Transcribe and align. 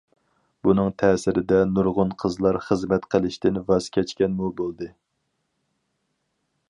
بۇنىڭ 0.67 0.87
تەسىرىدە 1.01 1.59
نۇرغۇن 1.73 2.15
قىزلار 2.23 2.59
خىزمەت 2.69 3.05
قىلىشتىن 3.15 3.61
ۋاز 3.71 3.91
كەچكەنمۇ 3.99 4.51
بولدى. 4.63 4.93